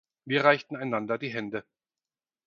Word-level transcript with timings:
Wir 0.25 0.43
reichten 0.43 0.75
einander 0.75 1.19
die 1.19 1.29
Hände. 1.31 1.63